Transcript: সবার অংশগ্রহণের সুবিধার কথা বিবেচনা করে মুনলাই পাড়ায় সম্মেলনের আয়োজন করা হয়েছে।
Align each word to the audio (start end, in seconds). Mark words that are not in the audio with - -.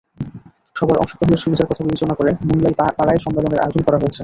সবার 0.75 0.97
অংশগ্রহণের 0.97 1.41
সুবিধার 1.43 1.69
কথা 1.69 1.81
বিবেচনা 1.83 2.13
করে 2.15 2.31
মুনলাই 2.47 2.73
পাড়ায় 2.97 3.19
সম্মেলনের 3.19 3.61
আয়োজন 3.63 3.81
করা 3.83 3.97
হয়েছে। 3.97 4.19